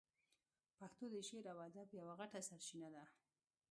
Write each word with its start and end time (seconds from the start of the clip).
پښتو 0.79 1.05
د 1.13 1.15
شعر 1.29 1.45
او 1.53 1.57
ادب 1.67 1.87
یوه 1.99 2.13
غټه 2.19 2.39
سرچینه 2.49 2.87
ده. 2.95 3.03